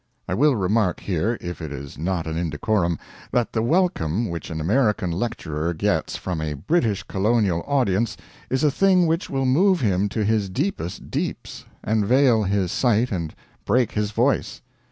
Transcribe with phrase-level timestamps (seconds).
[0.27, 2.97] I will remark here if it is not an indecorum
[3.31, 8.17] that the welcome which an American lecturer gets from a British colonial audience
[8.49, 13.11] is a thing which will move him to his deepest deeps, and veil his sight
[13.11, 14.63] and break his voice.